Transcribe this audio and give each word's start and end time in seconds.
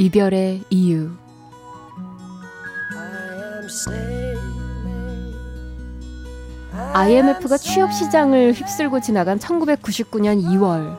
이별의 0.00 0.62
이유 0.70 1.10
IMF가 6.94 7.58
취업 7.58 7.92
시장을 7.92 8.54
휩쓸고 8.54 9.02
지나간 9.02 9.38
1999년 9.38 10.42
2월 10.42 10.96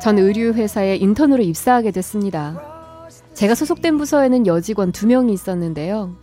전 0.00 0.18
의류회사에 0.18 0.96
인턴으로 0.96 1.42
입사하게 1.42 1.90
됐습니다. 1.90 2.58
제가 3.34 3.54
소속된 3.54 3.98
부서에는 3.98 4.46
여직원 4.46 4.92
두 4.92 5.06
명이 5.06 5.30
있었는데요. 5.34 6.16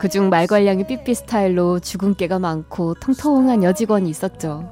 그중 0.00 0.30
말괄량이 0.30 0.88
삐삐 0.88 1.14
스타일로 1.14 1.78
주근깨가 1.78 2.40
많고 2.40 2.94
통통한 2.94 3.62
여직원이 3.62 4.10
있었죠. 4.10 4.68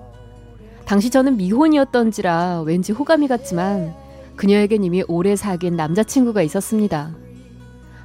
당시 0.87 1.09
저는 1.09 1.37
미혼이었던지라 1.37 2.63
왠지 2.63 2.91
호감이 2.91 3.29
갔지만 3.29 3.95
그녀에겐 4.41 4.85
이미 4.85 5.05
오래 5.07 5.37
사귄 5.37 5.77
남자친구가 5.77 6.41
있었습니다. 6.41 7.11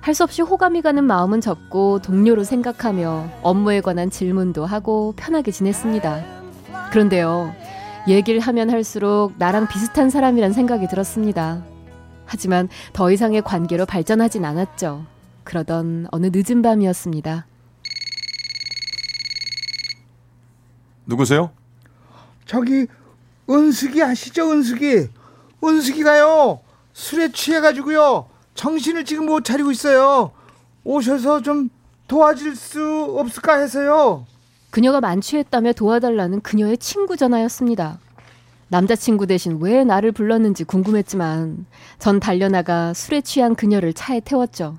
할 0.02 0.14
수 0.14 0.23
없이 0.23 0.42
호감이 0.42 0.81
가는 0.81 1.02
마음은 1.05 1.39
접고 1.39 2.00
동료로 2.02 2.44
생각하며 2.44 3.39
업무에 3.42 3.80
관한 3.80 4.09
질문도 4.09 4.66
하고 4.66 5.14
편하게 5.16 5.52
지냈습니다. 5.52 6.25
그런데요, 6.92 7.55
얘기를 8.09 8.42
하면 8.42 8.69
할수록 8.69 9.31
나랑 9.38 9.69
비슷한 9.69 10.09
사람이란 10.09 10.52
생각이 10.52 10.89
들었습니다. 10.89 11.64
하지만 12.25 12.67
더 12.92 13.11
이상의 13.11 13.42
관계로 13.42 13.86
발전하진 13.86 14.44
않았죠. 14.44 15.05
그러던 15.45 16.08
어느 16.11 16.30
늦은 16.33 16.61
밤이었습니다. 16.61 17.47
누구세요? 21.05 21.52
저기 22.45 22.88
은숙이 23.49 24.03
아시죠 24.03 24.52
은숙이 24.52 25.08
은숙이가요 25.67 26.59
술에 26.94 27.31
취해가지고요 27.31 28.27
정신을 28.53 29.05
지금 29.05 29.25
못 29.25 29.44
차리고 29.44 29.71
있어요 29.71 30.31
오셔서 30.83 31.41
좀 31.41 31.69
도와줄 32.08 32.55
수 32.55 33.16
없을까 33.17 33.59
해서요 33.59 34.25
그녀가 34.75 34.99
만취했다며 34.99 35.71
도와달라는 35.71 36.41
그녀의 36.41 36.77
친구 36.80 37.16
전화였습니다. 37.16 37.97
남자친구 38.67 39.25
대신 39.25 39.59
왜 39.61 39.86
나를 39.86 40.11
불렀는지 40.11 40.66
궁금했지만 40.66 41.66
전 41.97 42.19
달려나가 42.19 42.93
술에 42.93 43.21
취한 43.21 43.55
그녀를 43.55 43.93
차에 43.93 44.19
태웠죠. 44.19 44.77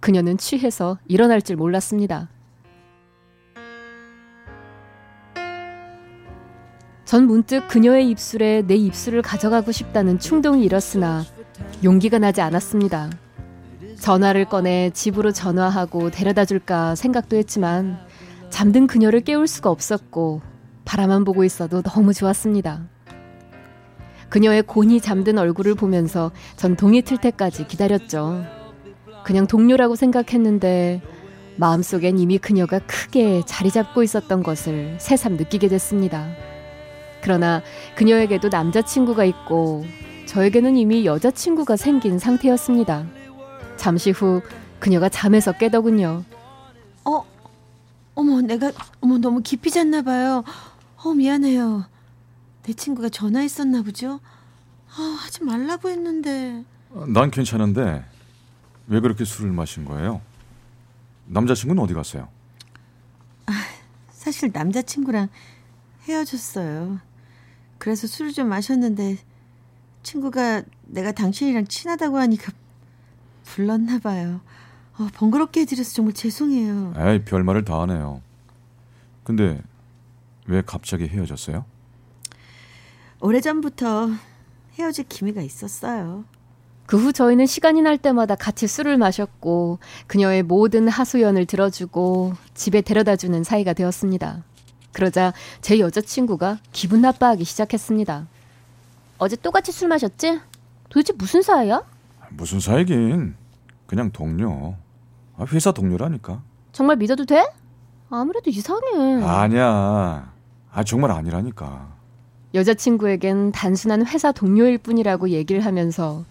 그녀는 0.00 0.38
취해서 0.38 0.96
일어날 1.08 1.42
줄 1.42 1.56
몰랐습니다. 1.56 2.30
전 7.08 7.26
문득 7.26 7.66
그녀의 7.68 8.10
입술에 8.10 8.64
내 8.66 8.74
입술을 8.74 9.22
가져가고 9.22 9.72
싶다는 9.72 10.18
충동이 10.18 10.62
일었으나 10.62 11.24
용기가 11.82 12.18
나지 12.18 12.42
않았습니다. 12.42 13.08
전화를 13.98 14.44
꺼내 14.44 14.90
집으로 14.90 15.32
전화하고 15.32 16.10
데려다 16.10 16.44
줄까 16.44 16.94
생각도 16.94 17.38
했지만 17.38 17.98
잠든 18.50 18.86
그녀를 18.86 19.22
깨울 19.22 19.46
수가 19.46 19.70
없었고 19.70 20.42
바라만 20.84 21.24
보고 21.24 21.44
있어도 21.44 21.80
너무 21.80 22.12
좋았습니다. 22.12 22.86
그녀의 24.28 24.64
곤히 24.64 25.00
잠든 25.00 25.38
얼굴을 25.38 25.76
보면서 25.76 26.30
전 26.56 26.76
동이 26.76 27.00
틀 27.00 27.16
때까지 27.16 27.68
기다렸죠. 27.68 28.44
그냥 29.24 29.46
동료라고 29.46 29.96
생각했는데 29.96 31.00
마음속엔 31.56 32.18
이미 32.18 32.36
그녀가 32.36 32.78
크게 32.80 33.44
자리 33.46 33.70
잡고 33.70 34.02
있었던 34.02 34.42
것을 34.42 34.96
새삼 35.00 35.38
느끼게 35.38 35.68
됐습니다. 35.68 36.28
그러나 37.28 37.62
그녀에게도 37.94 38.48
남자친구가 38.48 39.26
있고 39.26 39.84
저에게는 40.24 40.78
이미 40.78 41.04
여자친구가 41.04 41.76
생긴 41.76 42.18
상태였습니다. 42.18 43.06
잠시 43.76 44.12
후 44.12 44.40
그녀가 44.78 45.10
잠에서 45.10 45.52
깨더군요. 45.52 46.24
어, 47.04 47.24
어머, 48.14 48.40
내가 48.40 48.72
어머 49.02 49.18
너무 49.18 49.42
깊이 49.42 49.70
잤나 49.70 50.00
봐요. 50.00 50.42
어, 51.04 51.12
미안해요. 51.12 51.84
내 52.62 52.72
친구가 52.72 53.10
전화했었나 53.10 53.82
보죠. 53.82 54.20
아, 54.96 55.18
하지 55.20 55.44
말라고 55.44 55.90
했는데. 55.90 56.64
난 57.08 57.30
괜찮은데 57.30 58.06
왜 58.86 59.00
그렇게 59.00 59.26
술을 59.26 59.52
마신 59.52 59.84
거예요? 59.84 60.22
남자친구는 61.26 61.82
어디 61.82 61.92
갔어요? 61.92 62.26
아, 63.44 63.52
사실 64.12 64.50
남자친구랑 64.50 65.28
헤어졌어요. 66.08 67.06
그래서 67.78 68.06
술을 68.06 68.32
좀 68.32 68.48
마셨는데 68.48 69.18
친구가 70.02 70.62
내가 70.86 71.12
당신이랑 71.12 71.66
친하다고 71.66 72.18
하니까 72.18 72.52
불렀나 73.44 73.98
봐요. 73.98 74.40
어, 74.98 75.08
번거롭게 75.14 75.60
해드려서 75.60 75.92
정말 75.94 76.12
죄송해요. 76.14 76.94
에이 76.96 77.24
별말을 77.24 77.64
다 77.64 77.80
하네요. 77.82 78.20
근데 79.24 79.60
왜 80.46 80.62
갑자기 80.64 81.06
헤어졌어요? 81.06 81.64
오래전부터 83.20 84.10
헤어질 84.78 85.06
기미가 85.08 85.42
있었어요. 85.42 86.24
그 86.86 86.96
후 86.96 87.12
저희는 87.12 87.44
시간이 87.44 87.82
날 87.82 87.98
때마다 87.98 88.34
같이 88.34 88.66
술을 88.66 88.96
마셨고 88.96 89.78
그녀의 90.06 90.42
모든 90.42 90.88
하소연을 90.88 91.44
들어주고 91.44 92.32
집에 92.54 92.80
데려다주는 92.80 93.44
사이가 93.44 93.74
되었습니다. 93.74 94.42
그러자 94.92 95.32
제 95.60 95.78
여자친구가 95.78 96.58
기분 96.72 97.02
나빠하기 97.02 97.44
시작했습니다. 97.44 98.26
어제 99.18 99.36
똑같이 99.36 99.72
술 99.72 99.88
마셨지? 99.88 100.40
도대체 100.88 101.12
무슨 101.12 101.42
사이야? 101.42 101.82
무슨 102.30 102.60
사이긴 102.60 103.34
그냥 103.86 104.10
동료. 104.10 104.74
아, 105.36 105.44
회사 105.52 105.72
동료라니까. 105.72 106.42
정말 106.72 106.96
믿어도 106.96 107.24
돼? 107.24 107.46
아무래도 108.10 108.50
이상해. 108.50 109.22
아니야. 109.22 110.32
아 110.72 110.84
정말 110.84 111.10
아니라니까. 111.10 111.96
여자친구에겐 112.54 113.52
단순한 113.52 114.06
회사 114.06 114.32
동료일 114.32 114.78
뿐이라고 114.78 115.30
얘기를 115.30 115.64
하면서 115.64 116.24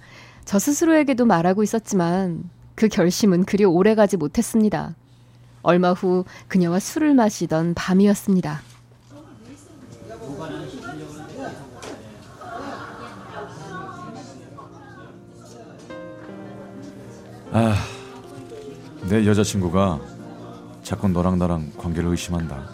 저 0.46 0.58
스스로에게도 0.60 1.26
말하고 1.26 1.62
있었지만 1.64 2.50
그 2.76 2.88
결심은 2.88 3.44
그리 3.46 3.66
오래 3.66 3.96
가지 3.96 4.18
못했습니다. 4.18 4.96
얼마 5.68 5.92
후 5.92 6.24
그녀와 6.48 6.80
술을 6.80 7.14
마시던 7.14 7.74
밤이었습니다. 7.74 8.62
아, 17.52 17.76
내 19.10 19.26
여자친구가 19.28 20.00
자꾸 20.84 21.10
너랑 21.10 21.38
나랑 21.38 21.74
관계를 21.78 22.12
의심한다. 22.12 22.70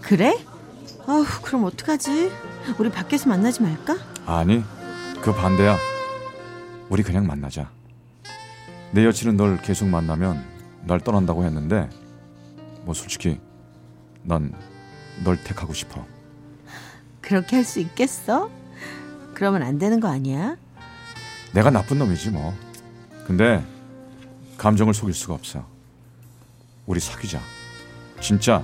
그래? 0.00 0.38
아우, 1.04 1.24
그럼 1.42 1.64
어떡하지? 1.64 2.30
우리 2.78 2.90
밖에서 2.92 3.28
만나지 3.28 3.60
말까? 3.60 3.96
아니, 4.24 4.62
그 5.20 5.34
반대야. 5.34 5.76
우리 6.90 7.02
그냥 7.02 7.26
만나자. 7.26 7.68
내 8.92 9.04
여친은 9.04 9.36
널 9.36 9.60
계속 9.62 9.88
만나면 9.88 10.44
날 10.84 11.00
떠난다고 11.00 11.42
했는데 11.42 11.90
뭐 12.86 12.94
솔직히 12.94 13.38
난 14.22 14.52
널 15.24 15.42
택하고 15.42 15.72
싶어. 15.72 16.06
그렇게 17.22 17.56
할 17.56 17.64
수 17.64 17.80
있겠어? 17.80 18.50
그러면 19.34 19.62
안 19.62 19.78
되는 19.78 19.98
거 19.98 20.08
아니야? 20.08 20.56
내가 21.54 21.70
나쁜 21.70 21.98
놈이지 21.98 22.30
뭐. 22.30 22.54
근데 23.26 23.64
감정을 24.58 24.92
속일 24.92 25.14
수가 25.14 25.32
없어. 25.32 25.66
우리 26.84 27.00
사귀자. 27.00 27.40
진짜 28.20 28.62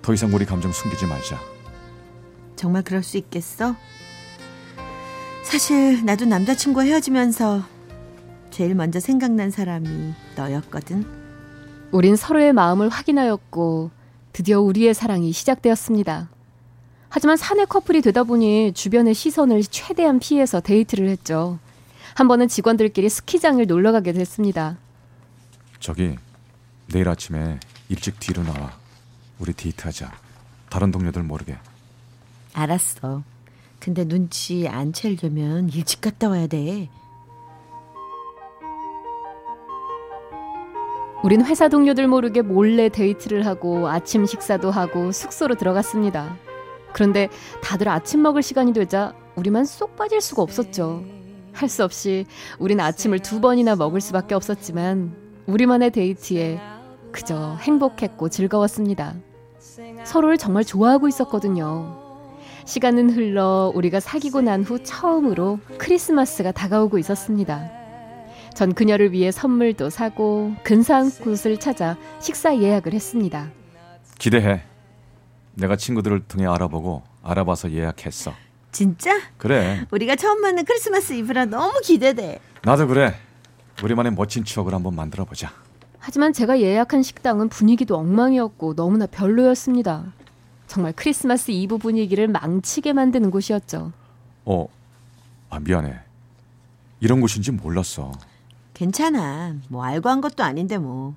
더 0.00 0.14
이상 0.14 0.34
우리 0.34 0.46
감정 0.46 0.72
숨기지 0.72 1.04
말자. 1.06 1.38
정말 2.56 2.82
그럴 2.82 3.02
수 3.02 3.18
있겠어? 3.18 3.76
사실 5.44 6.02
나도 6.04 6.24
남자친구와 6.24 6.84
헤어지면서 6.86 7.62
제일 8.50 8.74
먼저 8.74 9.00
생각난 9.00 9.50
사람이 9.50 10.14
너였거든. 10.34 11.21
우린 11.92 12.16
서로의 12.16 12.54
마음을 12.54 12.88
확인하였고 12.88 13.90
드디어 14.32 14.60
우리의 14.60 14.94
사랑이 14.94 15.30
시작되었습니다. 15.32 16.30
하지만 17.10 17.36
사내 17.36 17.66
커플이 17.66 18.00
되다 18.00 18.24
보니 18.24 18.72
주변의 18.72 19.12
시선을 19.12 19.62
최대한 19.64 20.18
피해서 20.18 20.60
데이트를 20.60 21.10
했죠. 21.10 21.58
한 22.14 22.28
번은 22.28 22.48
직원들끼리 22.48 23.10
스키장을 23.10 23.64
놀러 23.66 23.92
가게 23.92 24.14
됐습니다. 24.14 24.78
저기 25.80 26.16
내일 26.86 27.08
아침에 27.10 27.60
일찍 27.90 28.18
뒤로 28.18 28.42
나와. 28.42 28.72
우리 29.38 29.52
데이트하자. 29.52 30.10
다른 30.70 30.90
동료들 30.90 31.22
모르게. 31.22 31.58
알았어. 32.54 33.22
근데 33.80 34.04
눈치 34.04 34.66
안 34.66 34.94
채려면 34.94 35.68
일찍 35.68 36.00
갔다 36.00 36.30
와야 36.30 36.46
돼. 36.46 36.88
우린 41.22 41.44
회사 41.44 41.68
동료들 41.68 42.08
모르게 42.08 42.42
몰래 42.42 42.88
데이트를 42.88 43.46
하고 43.46 43.88
아침 43.88 44.26
식사도 44.26 44.70
하고 44.70 45.12
숙소로 45.12 45.54
들어갔습니다. 45.54 46.36
그런데 46.92 47.28
다들 47.62 47.88
아침 47.88 48.22
먹을 48.22 48.42
시간이 48.42 48.72
되자 48.72 49.14
우리만 49.36 49.64
쏙 49.64 49.96
빠질 49.96 50.20
수가 50.20 50.42
없었죠. 50.42 51.04
할 51.52 51.68
수 51.68 51.84
없이 51.84 52.24
우린 52.58 52.80
아침을 52.80 53.18
두 53.20 53.40
번이나 53.40 53.76
먹을 53.76 54.00
수밖에 54.00 54.34
없었지만 54.34 55.14
우리만의 55.46 55.90
데이트에 55.90 56.58
그저 57.12 57.56
행복했고 57.60 58.30
즐거웠습니다. 58.30 59.14
서로를 60.04 60.38
정말 60.38 60.64
좋아하고 60.64 61.08
있었거든요. 61.08 61.98
시간은 62.64 63.10
흘러 63.10 63.70
우리가 63.74 64.00
사귀고 64.00 64.40
난 64.40 64.62
후 64.62 64.82
처음으로 64.82 65.58
크리스마스가 65.78 66.52
다가오고 66.52 66.98
있었습니다. 66.98 67.81
전 68.54 68.74
그녀를 68.74 69.12
위해 69.12 69.30
선물도 69.30 69.90
사고 69.90 70.54
근사한 70.62 71.10
곳을 71.10 71.58
찾아 71.58 71.96
식사 72.20 72.56
예약을 72.56 72.92
했습니다. 72.92 73.50
기대해. 74.18 74.62
내가 75.54 75.76
친구들을 75.76 76.24
통해 76.28 76.46
알아보고 76.46 77.02
알아봐서 77.22 77.72
예약했어. 77.72 78.32
진짜? 78.70 79.20
그래. 79.36 79.84
우리가 79.90 80.16
처음 80.16 80.40
만난 80.40 80.64
크리스마스 80.64 81.12
이브라 81.12 81.46
너무 81.46 81.80
기대돼. 81.82 82.40
나도 82.62 82.86
그래. 82.86 83.14
우리만의 83.82 84.12
멋진 84.12 84.44
추억을 84.44 84.74
한번 84.74 84.94
만들어 84.94 85.24
보자. 85.24 85.52
하지만 85.98 86.32
제가 86.32 86.60
예약한 86.60 87.02
식당은 87.02 87.48
분위기도 87.48 87.96
엉망이었고 87.96 88.74
너무나 88.74 89.06
별로였습니다. 89.06 90.12
정말 90.66 90.92
크리스마스 90.94 91.50
이브 91.50 91.78
분위기를 91.78 92.28
망치게 92.28 92.92
만드는 92.92 93.30
곳이었죠. 93.30 93.92
어, 94.44 94.66
아 95.50 95.60
미안해. 95.60 95.94
이런 97.00 97.20
곳인지 97.20 97.50
몰랐어. 97.52 98.12
괜찮아. 98.74 99.56
뭐 99.68 99.84
알고 99.84 100.08
한 100.08 100.20
것도 100.20 100.42
아닌데 100.44 100.78
뭐. 100.78 101.14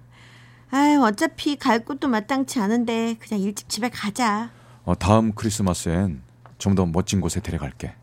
아유 0.72 1.02
어차피 1.04 1.56
갈 1.56 1.86
곳도 1.86 2.07
마땅치 2.07 2.60
않은데 2.60 3.16
그냥 3.19 3.42
일찍 3.42 3.69
집에 3.69 3.90
가자. 3.90 4.50
어, 4.84 4.96
다음 4.96 5.34
크리스마스엔 5.34 6.22
좀 6.57 6.75
더 6.75 6.86
멋진 6.86 7.22
곳에 7.22 7.40
데려갈게. 7.40 7.94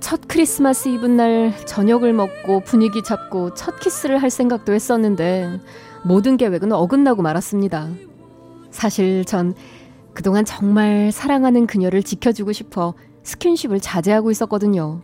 첫 0.00 0.22
크리스마스 0.28 0.88
이브 0.88 1.06
날 1.06 1.54
저녁을 1.66 2.12
먹고 2.12 2.60
분위기 2.60 3.02
잡고 3.02 3.54
첫 3.54 3.78
키스를 3.80 4.20
할 4.20 4.30
생각도 4.30 4.72
했었는데 4.74 5.60
모든 6.04 6.36
계획은 6.36 6.72
어긋나고 6.72 7.22
말았습니다. 7.22 7.88
사실 8.70 9.24
전 9.24 9.54
그동안 10.12 10.44
정말 10.44 11.10
사랑하는 11.12 11.66
그녀를 11.66 12.02
지켜주고 12.02 12.52
싶어 12.52 12.94
스킨십을 13.22 13.80
자제하고 13.80 14.30
있었거든요. 14.30 15.00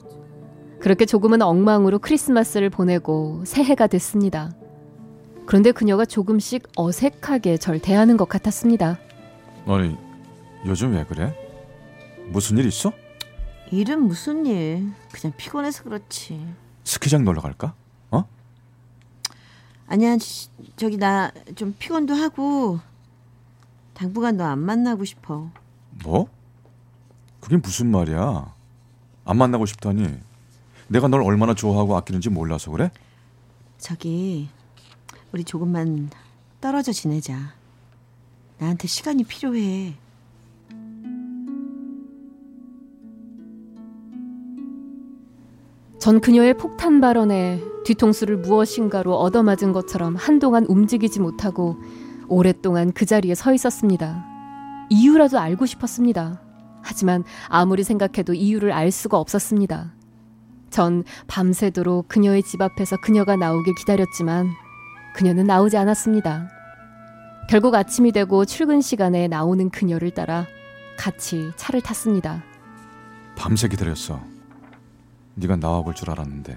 그렇게 0.81 1.07
조금은 1.07 1.43
엉망으로 1.43 1.99
크리스마스를 1.99 2.71
보내고 2.71 3.45
새해가 3.45 3.87
됐습니다. 3.89 4.53
그런데 5.47 5.73
그녀가 5.73 6.05
조금씩 6.05 6.69
어색하게 6.77 7.57
절 7.57 7.81
대하는 7.81 8.17
것 8.17 8.29
같았습니다. 8.29 8.99
아니, 9.67 9.97
요즘 10.67 10.93
왜 10.93 11.05
그래? 11.05 11.35
무슨 12.29 12.59
일 12.59 12.67
있어? 12.67 12.93
일은 13.71 14.03
무슨 14.03 14.47
일? 14.47 14.91
그냥 15.13 15.33
피곤해서 15.37 15.85
그렇지. 15.85 16.41
스키장 16.85 17.25
놀러 17.25 17.41
갈까? 17.41 17.75
어? 18.11 18.25
아니야, 19.89 20.17
시- 20.19 20.49
저기 20.77 20.97
나 20.99 21.31
좀 21.57 21.75
피곤도 21.79 22.15
하고 22.15 22.79
당분간 23.95 24.37
너 24.37 24.45
안 24.45 24.59
만나고 24.59 25.05
싶어. 25.05 25.51
뭐? 26.05 26.29
그게 27.49 27.57
무슨 27.57 27.91
말이야? 27.91 28.55
안 29.25 29.37
만나고 29.39 29.65
싶다니. 29.65 30.07
내가 30.89 31.09
널 31.09 31.23
얼마나 31.23 31.55
좋아하고 31.55 31.97
아끼는지 31.97 32.29
몰라서 32.29 32.71
그래? 32.71 32.91
저기 33.79 34.51
우리 35.33 35.45
조금만 35.45 36.11
떨어져 36.61 36.93
지내자. 36.93 37.55
나한테 38.59 38.87
시간이 38.87 39.25
필요해. 39.25 39.95
전 45.99 46.21
그녀의 46.21 46.59
폭탄 46.59 47.01
발언에 47.01 47.63
뒤통수를 47.87 48.37
무엇인가로 48.37 49.17
얻어맞은 49.17 49.73
것처럼 49.73 50.17
한동안 50.17 50.67
움직이지 50.67 51.21
못하고 51.21 51.79
오랫동안 52.29 52.93
그 52.93 53.07
자리에 53.07 53.35
서 53.35 53.55
있었습니다. 53.55 54.23
이유라도 54.91 55.39
알고 55.39 55.65
싶었습니다. 55.65 56.43
하지만 56.83 57.25
아무리 57.49 57.85
생각해도 57.85 58.35
이유를 58.35 58.73
알 58.73 58.91
수가 58.91 59.19
없었습니다. 59.19 59.93
전 60.71 61.03
밤새도록 61.27 62.09
그녀의 62.09 62.43
집 62.43 62.61
앞에서 62.61 62.97
그녀가 63.01 63.37
나오길 63.37 63.75
기다렸지만 63.75 64.49
그녀는 65.15 65.47
나오지 65.47 65.77
않았습니다. 65.77 66.49
결국 67.49 67.75
아침이 67.75 68.13
되고 68.13 68.45
출근 68.45 68.81
시간에 68.83 69.27
나오는 69.29 69.71
그녀를 69.71 70.11
따라 70.11 70.47
같이 70.99 71.51
차를 71.57 71.81
탔습니다. 71.81 72.43
밤새 73.37 73.69
기다렸어. 73.69 74.21
네가 75.37 75.57
나와 75.57 75.83
볼 75.83 75.95
줄 75.95 76.11
알았는데. 76.11 76.57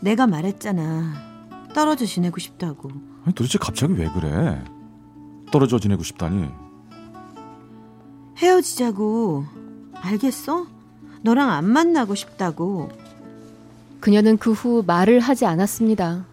내가 0.00 0.26
말했잖아. 0.26 1.30
떨어져 1.74 2.06
지내고 2.06 2.38
싶다고. 2.38 2.90
아니 3.24 3.34
도대체 3.34 3.58
갑자기 3.58 3.94
왜 3.94 4.08
그래? 4.10 4.62
떨어져 5.50 5.78
지내고 5.78 6.02
싶다니. 6.02 6.48
헤어지자고. 8.40 9.44
알겠어? 9.94 10.66
너랑 11.22 11.50
안 11.50 11.66
만나고 11.66 12.14
싶다고. 12.14 12.88
그녀는 14.00 14.38
그 14.38 14.52
후 14.52 14.82
말을 14.86 15.20
하지 15.20 15.44
않았습니다. 15.44 16.24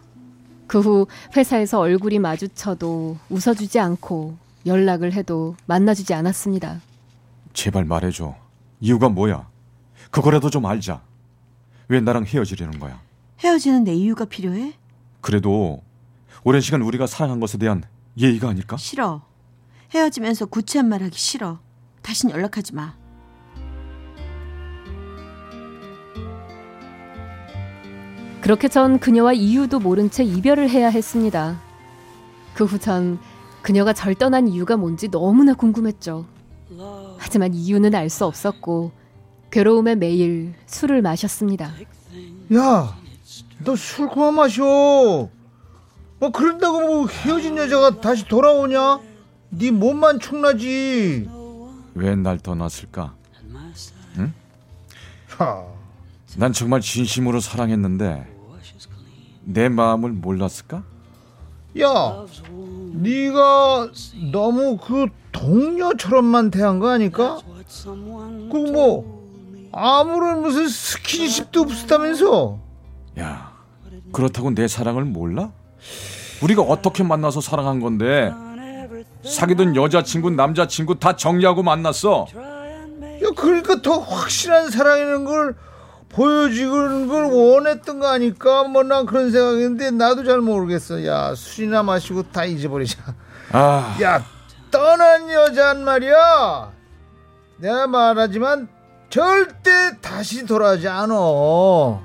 그 0.68 0.80
후 0.80 1.08
회사에서 1.36 1.80
얼굴이 1.80 2.20
마주쳐도 2.20 3.18
웃어주지 3.30 3.80
않고 3.80 4.38
연락을 4.66 5.12
해도 5.14 5.56
만나주지 5.66 6.14
않았습니다. 6.14 6.82
제발 7.54 7.84
말해줘. 7.86 8.36
이유가 8.80 9.10
뭐야? 9.10 9.48
그거라도 10.10 10.50
좀 10.50 10.66
알자. 10.66 11.02
왜 11.90 12.00
나랑 12.00 12.26
헤어지려는 12.26 12.80
거야? 12.80 13.02
헤어지는 13.40 13.84
내 13.84 13.94
이유가 13.94 14.24
필요해? 14.26 14.74
그래도 15.22 15.82
오랜 16.44 16.62
시간 16.62 16.82
우리가 16.82 17.06
사랑한 17.08 17.40
것에 17.42 17.58
대한 17.58 17.84
예의가 18.18 18.50
아닐까? 18.50 18.78
싫어. 18.78 19.22
헤어지면서 19.94 20.46
구체한 20.48 20.88
말 20.88 21.04
하기 21.04 21.18
싫어. 21.18 21.60
다신 22.08 22.30
연락하지 22.30 22.74
마. 22.74 22.94
그렇게 28.42 28.68
전 28.70 29.00
그녀와 29.00 29.34
이유도 29.34 29.80
모른 29.80 30.10
채 30.10 30.24
이별을 30.24 30.70
해야 30.70 30.90
했습니다. 30.90 31.60
그 32.56 32.64
후 32.66 32.80
전 32.80 33.20
그녀가 33.62 33.92
절 33.92 34.16
떠난 34.16 34.48
이유가 34.48 34.78
뭔지 34.78 35.10
너무나 35.10 35.54
궁금했죠. 35.54 36.26
하지만 37.18 37.54
이유는 37.54 37.94
알 37.94 38.10
수 38.10 38.26
없었고 38.26 38.92
괴로움에 39.52 39.96
매일 39.96 40.54
술을 40.66 41.02
마셨습니다. 41.02 41.74
야, 42.56 42.96
너 43.66 43.76
술 43.76 44.08
그만 44.10 44.36
마셔. 44.36 44.64
뭐 46.20 46.32
그런다고 46.32 46.80
뭐 46.80 47.08
헤어진 47.08 47.58
여자가 47.58 48.00
다시 48.00 48.26
돌아오냐? 48.28 49.00
네 49.50 49.72
몸만 49.72 50.20
축나지. 50.20 51.30
왜 51.98 52.16
날 52.16 52.38
떠났을까? 52.40 53.14
하, 55.38 55.66
난 56.38 56.54
정말 56.54 56.82
진심으로 56.82 57.40
사랑했는데 57.40 58.26
내 59.44 59.70
마음을 59.70 60.12
몰랐을까? 60.12 60.84
야, 61.80 62.26
네가 62.94 63.92
너무 64.32 64.78
그 64.78 65.08
동료처럼만 65.32 66.50
대한 66.52 66.80
거 66.80 66.90
아닐까? 66.90 67.40
그 68.52 68.58
뭐 68.72 69.18
아무런 69.72 70.42
무슨 70.42 70.68
스킨십도 70.68 71.62
없었다면서? 71.62 72.60
야, 73.20 73.52
그렇다고 74.12 74.52
내 74.56 74.68
사랑을 74.68 75.04
몰라? 75.06 75.52
우리가 76.42 76.62
어떻게 76.64 77.04
만나서 77.04 77.42
사랑한 77.42 77.80
건데 77.80 78.32
사귀던 79.24 79.76
여자친구, 79.76 80.30
남자친구 80.32 81.00
다 81.00 81.16
정리하고 81.16 81.64
만났어. 81.64 82.28
야, 82.36 83.30
그러니까 83.36 83.82
더 83.82 84.00
확실한 84.00 84.70
사랑이라는 84.70 85.26
걸 85.26 85.56
보여주는 86.10 87.08
걸 87.08 87.26
원했던 87.26 88.00
거 88.00 88.08
아닐까? 88.08 88.64
뭐 88.64 88.84
난 88.84 89.06
그런 89.06 89.32
생각인데 89.32 89.92
나도 89.92 90.24
잘 90.24 90.40
모르겠어. 90.40 91.06
야, 91.06 91.34
술이나 91.36 91.84
마시고 91.84 92.32
다 92.32 92.46
잊어버리자. 92.46 92.98
아, 93.52 93.98
야, 94.02 94.24
떠난 94.72 95.30
여잔 95.32 95.84
말이야. 95.84 96.72
내가 97.58 97.88
말하지만 97.88 98.68
절대 99.10 99.98
다시 100.02 100.46
돌아오지 100.46 100.88
않어. 100.88 102.02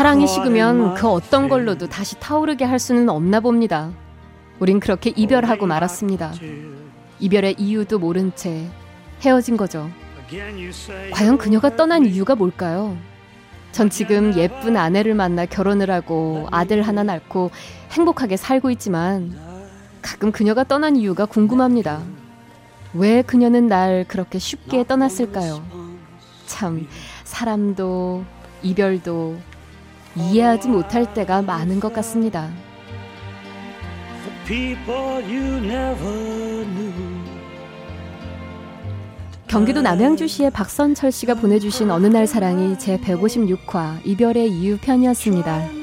사랑이 0.00 0.26
식으면 0.26 0.94
그 0.94 1.06
어떤 1.08 1.50
걸로도 1.50 1.86
다시 1.86 2.18
타오르게 2.18 2.64
할 2.64 2.78
수는 2.78 3.10
없나 3.10 3.38
봅니다. 3.40 3.90
우린 4.58 4.80
그렇게 4.80 5.12
이별하고 5.14 5.66
말았습니다. 5.66 6.32
이별의 7.18 7.56
이유도 7.58 7.98
모른 7.98 8.32
채 8.34 8.66
헤어진 9.20 9.58
거죠. 9.58 9.90
과연 11.12 11.36
그녀가 11.36 11.76
떠난 11.76 12.06
이유가 12.06 12.34
뭘까요? 12.34 12.96
전 13.72 13.90
지금 13.90 14.34
예쁜 14.38 14.78
아내를 14.78 15.14
만나 15.14 15.44
결혼을 15.44 15.90
하고 15.90 16.48
아들 16.50 16.80
하나 16.80 17.02
낳고 17.02 17.50
행복하게 17.90 18.38
살고 18.38 18.70
있지만 18.70 19.36
가끔 20.00 20.32
그녀가 20.32 20.64
떠난 20.64 20.96
이유가 20.96 21.26
궁금합니다. 21.26 22.00
왜 22.94 23.20
그녀는 23.20 23.66
날 23.66 24.06
그렇게 24.08 24.38
쉽게 24.38 24.86
떠났을까요? 24.86 25.62
참, 26.46 26.88
사람도 27.24 28.24
이별도 28.62 29.36
이해하지 30.16 30.68
못할 30.68 31.12
때가 31.12 31.42
많은 31.42 31.80
것 31.80 31.92
같습니다. 31.92 32.50
경기도 39.46 39.82
남양주시의 39.82 40.50
박선철 40.50 41.10
씨가 41.10 41.34
보내주신 41.34 41.90
어느 41.90 42.06
날 42.06 42.26
사랑이 42.26 42.78
제 42.78 42.98
156화 42.98 44.04
이별의 44.04 44.48
이유 44.48 44.78
편이었습니다. 44.78 45.79